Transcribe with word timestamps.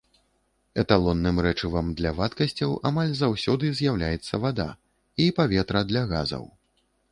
Эталонным 0.83 1.41
рэчывам 1.45 1.91
для 1.99 2.13
вадкасцяў 2.21 2.73
амаль 2.91 3.13
заўсёды 3.21 3.71
з'яўляецца 3.81 4.41
вада 4.49 4.69
і 5.27 5.31
паветра 5.43 5.87
для 5.93 6.05
газаў. 6.17 6.53